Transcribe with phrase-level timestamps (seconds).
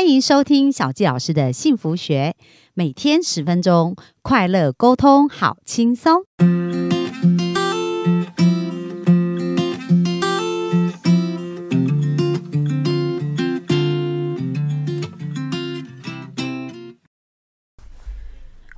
[0.00, 2.34] 欢迎收听小纪老师的幸福学，
[2.72, 6.22] 每天十分钟，快乐沟通，好轻松。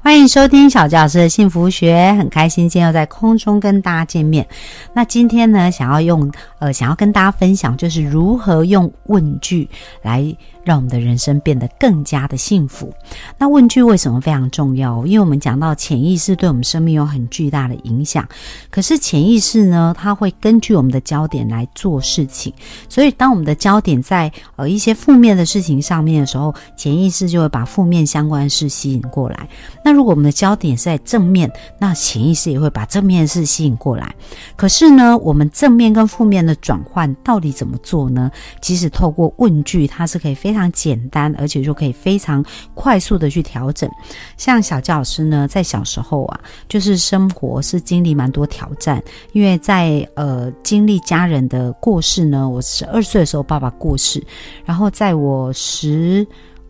[0.04, 4.48] 欢迎收听小教师的幸福学，很开心今天又在空中跟大家见面。
[4.92, 9.68] 那今天呢，想要用呃，想要跟大家分享，就是如何用问句
[10.02, 10.36] 来。
[10.64, 12.92] 让我们的人生变得更加的幸福。
[13.38, 15.04] 那问句为什么非常重要？
[15.06, 18.26] 因为我们讲到潜意识对我们生命有很巨大的影响。
[18.70, 22.52] 可是潜意识呢，它会根据我们的焦点来做事情。
[22.88, 29.48] 所以当我们的焦点在呃一些负面的事情上面的时候，潜意识就会把负面相关的事吸引过来。
[29.84, 34.14] 那如果我们的焦点是在正面，那潜意识也会把正面的事吸引过来。
[34.56, 38.30] 可是呢，我们正面跟负面的转换到底怎么做呢？
[38.60, 43.90] 其实透过问句，它是可以非非常简单，而且就可以非常快速的去调整。
[44.36, 54.22] 像小教老师呢，在小时候啊，就是生活是经历蛮多挑战，因为在呃经历家人的过世呢，我十二岁的时候爸爸过世，
[54.66, 56.26] 然后在我十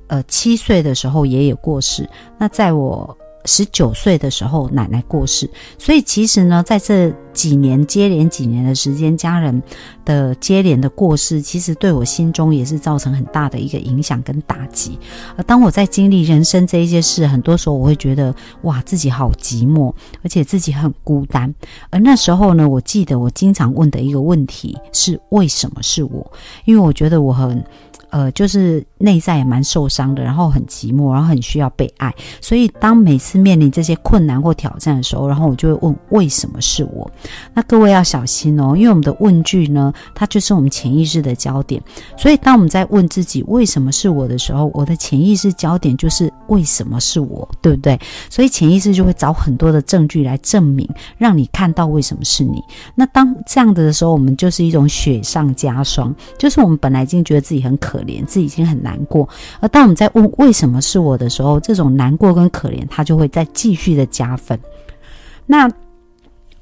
[0.07, 2.09] 呃七岁的时候爷爷过世，
[2.39, 3.19] 那在我。
[3.45, 9.63] 十九岁的时候，奶奶过世，所以其实呢，在这几年接连几年的时间，家人
[10.05, 14.99] 的接连的过世，其实对我心中也是造成很大的一个影响跟打击。
[15.37, 21.53] 而当我在经历人生这一些事，很多时候我会觉得，哇，自己好寂寞，而且自己很孤单。
[21.91, 26.33] 而那时候呢，我记得我经常问的一个问题是：为什么是我？
[26.65, 27.63] 因为我觉得我很。
[28.11, 32.15] 呃，就是内在也蛮受伤的，然后很寂寞，然后很需要被爱。
[32.43, 37.11] 所以当每次面临这些困难或挑战的时候，然后我就会问：为什么是我？
[37.55, 41.83] 那各位要小心哦，因为我们的问句呢，它就是我们潜意识的焦点。
[42.19, 47.99] 所以当我们在问自己为什么是我的时候，我的潜意识焦点就是为什么是我，对不对？
[48.29, 52.63] 所以潜意识就会找很多的证据来证明，让你看到为什么是你。
[52.95, 58.03] 那当这样子的时候，我们就是一种雪上加霜，就是我们本来已经觉得自己很可。
[58.03, 59.29] 怜自己已经很难过，
[59.61, 64.59] 而当我们在问为什么是我的时候，这种难过跟可怜，它就会再继续的加分。
[65.47, 65.71] 那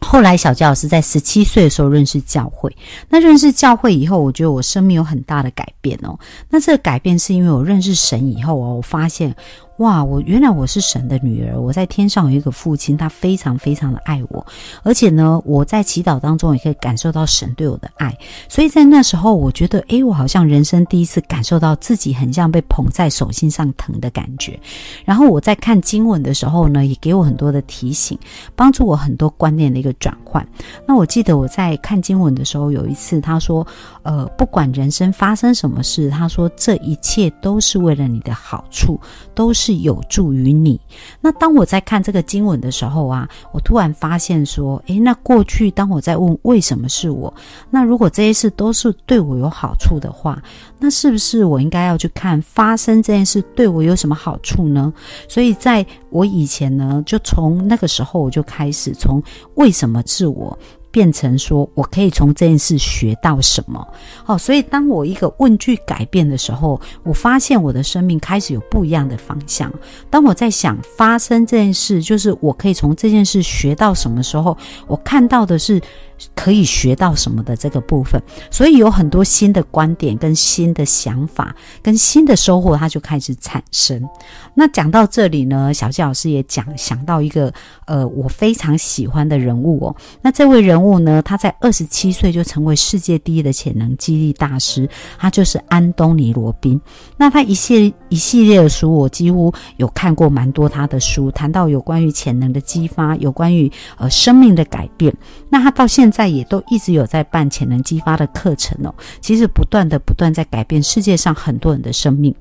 [0.01, 2.75] 后来小教老师在十七岁的时候认识教会，
[3.09, 6.19] 那认识教会以后，我觉得我生命有很大的改变哦。
[6.49, 9.35] 那这个改变是因为我认识神以后哦，我发现。
[9.81, 14.47] 哇，我原来我是神的女儿，我在天上有一个父亲，他非常非常的爱我，
[14.83, 18.15] 而且呢，我在祈祷当中也可以感受到神对我的爱，
[18.47, 24.61] 所以在那时候，我觉得，诶，我好像人生第一次感受到自己很像被捧在手心上疼的感觉。
[25.03, 28.19] 然后我在看经文的时候呢，也给我很多的提醒，
[28.55, 30.47] 帮助我很多观念的一个转换。
[30.87, 33.67] 那我记得我在看经文的时候，有一次他说，
[34.03, 39.01] 呃，不管人生发生什么事，他说这一切都是为了你的好处，
[39.35, 39.70] 都是。
[39.71, 40.81] 是有助于你。
[41.21, 47.33] 那当我在看这个经文的时候啊，我突然发现说，诶，那过去当我在问为什么是我，
[47.71, 50.43] 那如果这些事都是对我有好处的话，
[50.79, 54.93] 那是不是我应该要去看发生这件事对我有什么好处呢？
[55.29, 59.23] 所以在我以前呢，就从那个时候我就开始从
[59.55, 60.59] 为什么是我。
[60.91, 63.87] 变成说，我可以从这件事学到什么？
[64.25, 69.73] 好，所以当我一个问句改变的时候，我发现我的生命开始有不一样的方向。
[70.09, 74.57] 当我在想发生这件事，就是我可以从这件事学到什么时候，
[74.87, 75.81] 我看到的是。
[76.35, 84.07] 可以学到什么的这个部分，所以有很多新的观点、跟新的想法、跟新的收获，它就开始产生。
[84.53, 87.51] 那讲到这里呢，小谢老师也讲想到一个
[87.87, 89.97] 呃，我非常喜欢的人物哦。
[90.21, 96.81] 那这位人物呢，他在二十七岁就成为世界第一的潜能激励大师，他就是安东尼罗宾。
[97.17, 105.15] 那他一系一系列的书，我几乎有看过蛮多他的书，谈到有关于潜能的激发，有关于呃生命的改变。
[105.49, 112.35] 那他到现在也都一直有在办潜能激发的课程哦，其实不断的不断在改变世界上很多人的生命。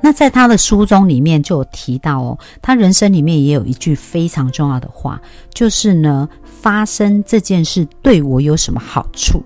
[0.00, 5.20] 那在他的书中里面就有提到哦，他人生里面也有一句非常重要的话，
[5.52, 6.28] 就是呢。
[6.60, 9.40] 发生这件事对我有什么好处？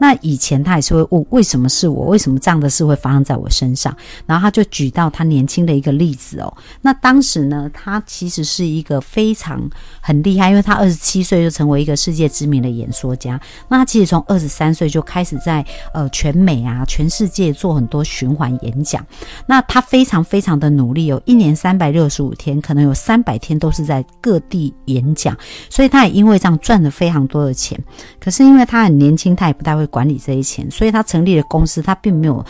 [0.00, 2.06] 那以前他也是会问为什么是我？
[2.06, 3.94] 为什么这样的事会发生在我身上？
[4.24, 6.50] 然后他就举到他年轻的一个例子哦。
[6.80, 9.68] 那当时呢，他其实是一个非常
[10.00, 13.38] 很厉害，因为他二十七岁就成为一个世界知名的演说家。
[13.68, 15.62] 那他其实从二十三岁就开始在
[15.92, 19.04] 呃全美啊、全世界做很多循环演讲。
[19.44, 25.38] 那他非常非常的努力，有一年三百六十五天，可能有三百天都是在各地演讲。
[25.70, 26.58] 所以他也因为这样。
[26.58, 27.78] 赚了非常多的钱，
[28.18, 32.44] 可是因为他很年轻，他也不太会管理这些钱，所以他成立了公司，他并没有。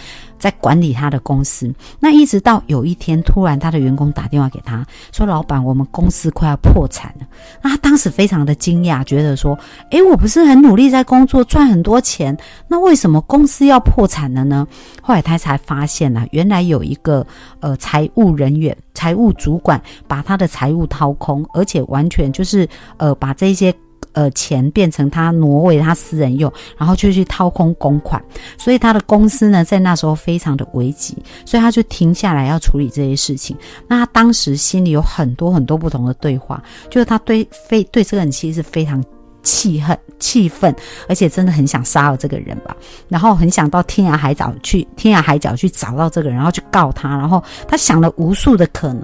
[0.44, 1.74] 在管理他的公司。
[1.98, 7.26] 那一直到有一天，突然他的员工打电话给他说：“老板，我们公司快要破产了。”
[7.64, 9.58] 那他当时非常的惊讶，觉得说
[9.90, 12.36] ：“诶，我不是很努力在工作，赚很多钱，
[12.68, 14.68] 那为什么公司要破产了呢？”
[15.00, 17.26] 后来他才发现啊，原来有一个
[17.60, 22.68] 呃财务人员、财务主管把他的财务掏空，而且完全就是
[22.98, 23.74] 呃把这些。
[24.14, 28.22] 呃，钱变成他挪为他私人用，然后就去掏空公款，
[28.56, 33.56] 所以他的公司呢，在那时候非常的危急，所以他就停下来要处理这些事情。
[33.86, 39.02] 那他当时心里有很多很多不同的对话，就是他对非对这个人其实是非常
[39.42, 40.74] 气恨、气愤，
[41.08, 42.74] 而且真的很想杀了这个人吧，
[43.08, 49.02] 然后很想到天涯海角去天涯海角去找到这个人，然后去告他，然后他想了无数的可能。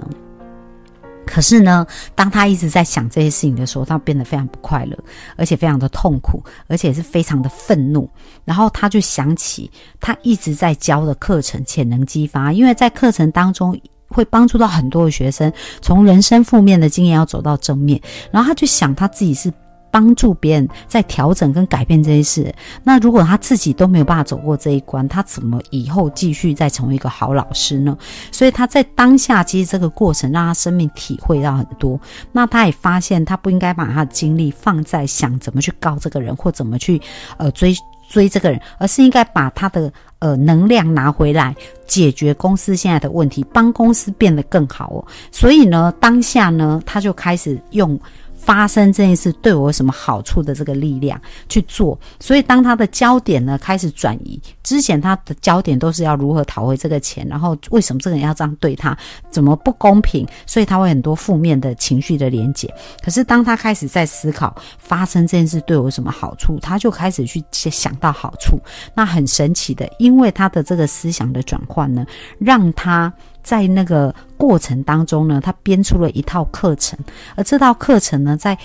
[1.33, 4.97] 可是呢，当他一直在想这些事情的时候，他变得非常不快乐，
[5.37, 8.09] 而且非常的痛苦，而且是非常的愤怒。
[8.43, 13.79] 然后他就想起他一直在教的课程——潜能激发，因为在课程当中
[14.09, 15.49] 会帮助到很多的学生
[15.81, 18.01] 从人生负面的经验要走到正面。
[18.29, 19.49] 然后他就想他自己是。
[19.91, 27.97] 帮助别人在调整跟改变这些事，那如果他自己都没有办法走过这一关，他怎么以后继续再成为一个好老师呢？
[28.31, 31.99] 所以他在当下，其实这个过程让他生命体会到很多。
[32.31, 36.99] 那他也发现，他不应该把他的精力放在想怎么去告这个人或怎么去
[37.37, 37.75] 呃追
[38.09, 41.53] 追这个人，而是应该把他的呃能量拿回来，
[41.85, 45.05] 解决公司现在的问题，帮公司变得更好哦。
[45.31, 47.99] 所以呢，当下呢，他就开始用。
[48.43, 58.97] 发生这件事对我有什么好处的这个力量去做，所以当他的焦点呢开始转移，之前他的焦点都是要如何讨回这个钱，然后为什么这个人要这样对他，
[59.29, 62.73] 怎么不公平，所以他会很多负面的情绪的连结。
[63.03, 68.59] 可是当他开始在思考发生这件事对我有什么好处，他就开始去想到好处。
[68.95, 72.05] 那很神奇的，因为他的这个思想的转换呢，
[72.39, 73.13] 让他。
[73.43, 76.97] 在那个过程当中呢，他编出了一套课程，
[77.35, 78.57] 而这套课程呢，在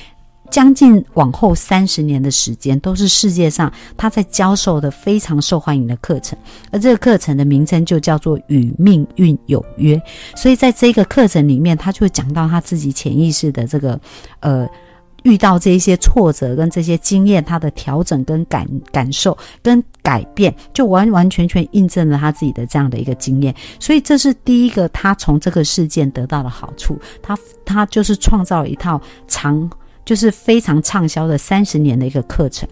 [0.51, 6.39] 将近往后三十年的时间，都是世界上他在教授的非常受欢迎的课程。
[6.71, 9.97] 而这个课程的名称就叫做《与命运有约》。
[10.35, 14.01] 所以在这个课程里面，他就讲到他自己潜意识的这个
[14.41, 14.69] 呃。
[15.27, 23.53] 遇到这些挫折跟这些经验，他的调整跟感感受跟改变，就完完全全印证了他自己的这样的一个经验。
[23.81, 26.97] 所以这是第一个他从这个事件得到的好处。
[27.21, 29.69] 他他就是创造了一套长，
[30.05, 32.69] 就是非常畅销的三十年的一个课程。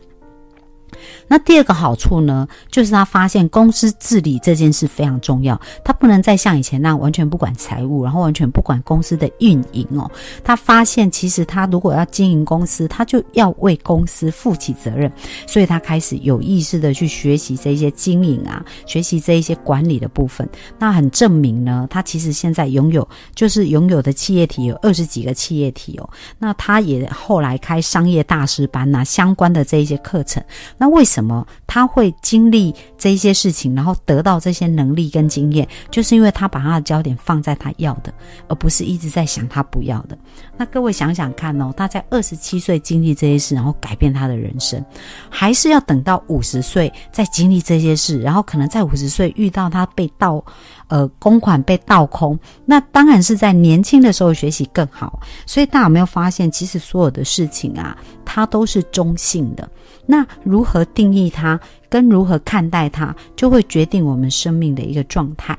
[1.27, 10.11] 那第二个好处呢，就是他发现公司治理这件事非常重要，他不能再像以前那样完全不管财务，然后完全不管公司的运营哦。
[10.43, 15.11] 他发现其实他如果要经营公司，他就要为公司负起责任，
[15.47, 20.49] 所以他开始有意识的去学习这些经营啊，学习这一些管理的部分。
[20.79, 26.09] 那很证明呢，他其实现在拥有就是拥有的企业体有二十几个企业体哦。
[26.39, 30.43] 那他也后来开商业大师班呐，相关的这一些课程。
[30.77, 35.69] 那为什么他会经历这一些事情，然后得到这些能力跟经验？
[35.91, 38.15] 就是因为他把他的焦点放在他要的，
[38.49, 40.17] 而不是一直在想他不要的。
[40.57, 44.83] 那各位想想看哦，他在二十七岁经历这些事，然后改变他的人生，
[45.29, 50.43] 还是要等到五十岁再经历这些事，然后可能在五十岁遇到他被盗，
[50.89, 55.21] 呃，公款被盗空，那当然是在年轻的时候学习更好。
[55.47, 59.69] 所以大家有没有发现，其实所有的事情啊，它都是中性的。
[60.07, 65.59] 那如何定义它，跟如何看待它，就会决定我们生命的一个状态。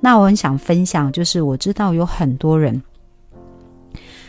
[0.00, 2.82] 那我很想分享，就是我知道有很多人，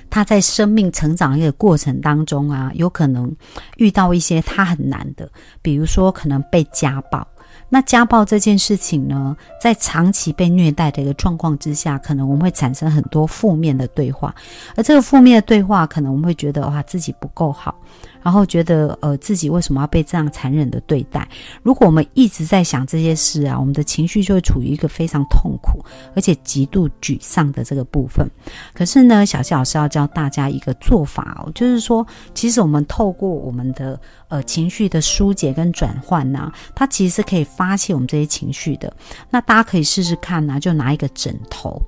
[0.09, 3.35] 他在生命成长一个过程当中啊，有可能
[3.77, 5.29] 遇到一些他很难的，
[5.61, 7.27] 比如说可能被家暴。
[7.69, 14.33] 那家暴这件事情呢，在长期被虐待的一个状况之下，可能我们会产生很多负面的对话，
[14.75, 17.75] 而这个负面的对话，可能我们会觉得哇，自己不够好。
[18.25, 21.29] 然后觉得，呃，自己为什么要被这样残忍的对待？
[21.61, 28.27] 如果我们一直在想这些事啊，我们的情绪就会处于一个非常痛苦，而且极度沮丧的这个部分。
[28.73, 32.03] 可是呢，小谢老师要教大家一个做法哦，就是说，
[32.33, 38.91] 其实我们透过我们的呃情绪的疏解跟转换呐，它其实是可以发泄我们这些情绪的。
[39.29, 41.79] 那大家可以试试看呐，就拿一个枕头，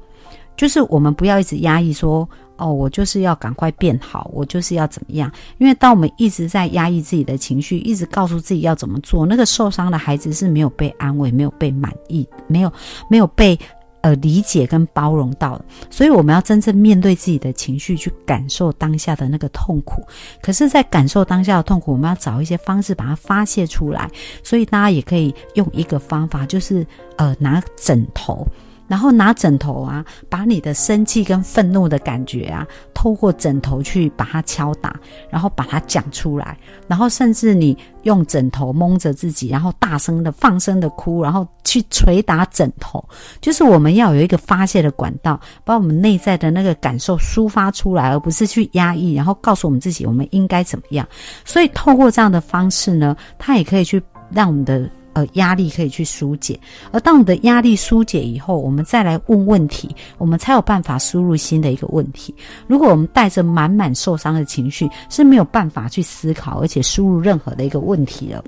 [0.56, 2.30] 就是我们不要一直压抑说。
[2.58, 5.32] 哦，我就是要赶快变好，我就是要怎么样？
[5.58, 12.72] 因为当我们一直在压抑自己的情绪，一直告诉自己要怎么做，那个受伤的孩子是没有被安慰，没有被满意，没有
[13.10, 13.58] 没有被。
[14.02, 15.66] 呃理解跟包容到的。
[15.90, 20.04] 所以我们要真正面对自己的情绪，去感受当下的那个痛苦。
[20.40, 24.10] 可是，在感受当下的痛苦，我们要找一些方式把它发泄出来。
[24.44, 26.86] 所以大家也可以用一个方法，就是
[27.18, 28.48] 呃拿枕头。
[28.88, 34.96] 然后拿枕头啊，把你的生气跟愤怒的感觉啊，透过枕头去把它敲打，
[35.30, 36.58] 然后把它讲出来。
[36.88, 43.04] 然后甚至你用枕头蒙着自己，然后大声的放声的哭，然后去捶打枕头。
[43.42, 51.08] 就是我们要有一个发泄的管道，把我们内在的那个感受抒发出来，而不是去压抑，然后告诉我们自己我们应该怎么样。
[51.44, 54.02] 所以透过这样的方式呢，它也可以去
[54.32, 54.90] 让我们的。
[55.18, 56.60] 呃，压力可以去疏解，
[56.92, 62.36] 而当你的压力疏解以后，我们再来问问题，我们才有办法输入新的一个问题。
[62.68, 68.44] 如果我们带着满满受伤的情绪，是没有办法去思考，而且输入任何的一个问题了。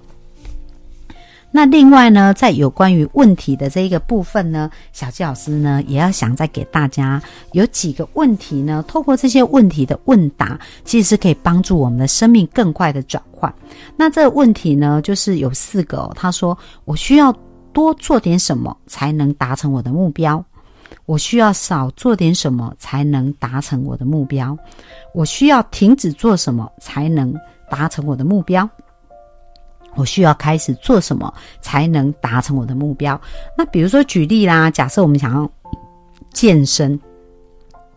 [1.51, 7.22] 那另外呢，在有关于问题的这一个部分呢，小纪老师呢也要想再给大家
[7.53, 13.51] 有几个问题呢，透过这些问题的问答，其实是可以帮助我们的生命更快的转换。
[13.96, 15.98] 那这个问题呢，就是有四个。
[15.98, 16.13] 哦。
[16.15, 17.34] 他说：“我需要
[17.74, 20.44] 多做点什么才能达成我的目标？
[21.06, 24.58] 我需要少做点什么才能达成我的目标？
[25.13, 27.34] 我需要停止做什么才能
[27.70, 28.70] 达成我的目标？”
[29.96, 33.19] 我需要开始做什么才能达成我的目标？
[33.58, 35.50] 那比如说举例啦，假设我们想要
[36.31, 37.00] 健身，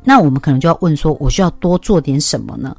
[0.03, 2.77] 那我们可能就要问说，我需要多做点什么呢？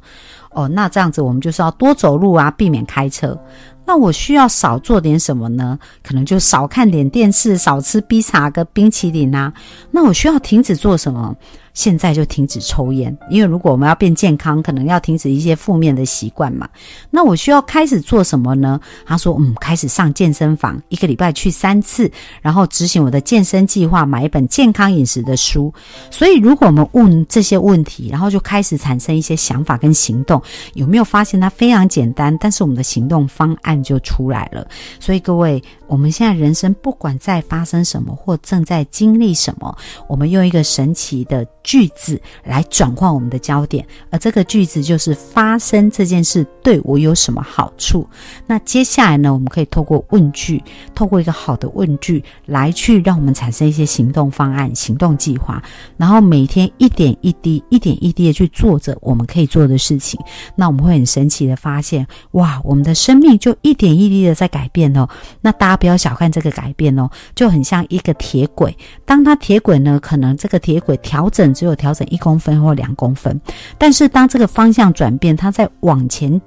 [0.50, 3.38] 哦，那这样子我们就是要多走路啊，避免开车。
[3.86, 5.78] 那我需要少做点什么呢？
[6.02, 9.52] 可能就少看点电视，少吃披萨跟冰淇淋啊。
[9.90, 11.34] 那我需要停止做什么？
[11.74, 16.68] 现在就停止抽烟，因为如果我们要变健康，可能要停止一些负面的习惯嘛。
[17.10, 18.80] 那我需要开始做什么呢？
[19.04, 25.74] 他说：“嗯，开始上健身房，一个礼拜去三次，然后执行我的健身计划，买一本健康饮食的书。”
[26.10, 30.40] 所以，如果我们问这些问题，然后就开始产生一些想法跟行动，
[30.74, 32.36] 有没有发现它非常简单？
[32.38, 34.64] 但是我们的行动方案就出来了。
[35.00, 39.76] 所以，各位，我们现在人生不管在发生什么，或正在经历什么，
[40.08, 41.44] 我们用一个神奇的。
[41.64, 48.06] 句子来转换我们的焦点，而这个句子就是发生这件事对我有什么好处？
[48.46, 50.62] 那接下来呢，我们可以透过问句，
[50.94, 55.62] 透过一个好的问句来去让我们产生一些行动方案、行动计划，
[55.96, 60.20] 然后每天一点一滴、一点一滴的去做着我们可以做的事情。
[60.54, 65.08] 那我们会很神奇的发现，哇，我们的生命就一点一滴的在改变哦。
[65.40, 71.53] 那大家不要小看这个改变哦，就很像一个铁轨，当它铁轨呢，可能这个铁轨调整。
[71.54, 73.40] 只有调整一公分或两公分，
[73.78, 76.40] 但是当这个方向转变，它在往前。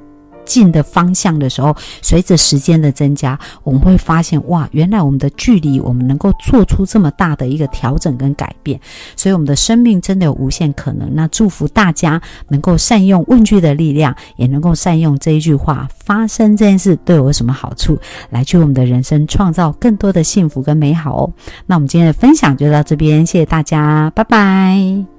[0.47, 8.79] 近的方向的时候，随着时间的增加，我们会发现哇，原来我们的距离，我们能够做出这么大的一个调整跟改变，
[9.15, 11.13] 所以我们的生命真的有无限可能。
[11.13, 17.97] 那祝福大家能够善用问句的力量，也能够善用这一句话：发生这件事对我有什么好处，
[18.29, 21.33] 来去我们的人生创造更多的幸福跟美好哦。
[21.65, 25.16] 那我们今天的分享就到这边，谢谢大家，拜拜。